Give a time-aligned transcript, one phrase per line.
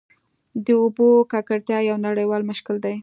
[0.65, 2.95] د اوبو ککړتیا یو نړیوال مشکل دی.